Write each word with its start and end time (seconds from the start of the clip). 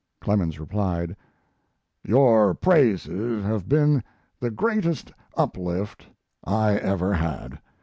Clemens 0.19 0.59
replied: 0.59 1.15
Your 2.03 2.55
praises 2.55 3.45
have 3.45 3.69
been 3.69 4.03
the 4.39 4.49
greatest 4.49 5.11
uplift 5.37 6.07
I 6.43 6.77
ever 6.79 7.13
had. 7.13 7.59